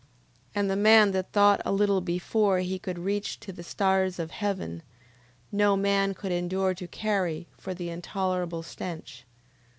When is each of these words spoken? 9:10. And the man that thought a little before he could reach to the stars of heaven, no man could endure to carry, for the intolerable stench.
9:10. 0.55 0.55
And 0.55 0.71
the 0.71 0.75
man 0.75 1.11
that 1.11 1.31
thought 1.31 1.61
a 1.63 1.71
little 1.71 2.01
before 2.01 2.57
he 2.57 2.79
could 2.79 2.97
reach 2.97 3.39
to 3.41 3.53
the 3.53 3.61
stars 3.61 4.17
of 4.17 4.31
heaven, 4.31 4.81
no 5.51 5.77
man 5.77 6.15
could 6.15 6.31
endure 6.31 6.73
to 6.73 6.87
carry, 6.87 7.47
for 7.55 7.75
the 7.75 7.89
intolerable 7.91 8.63
stench. 8.63 9.25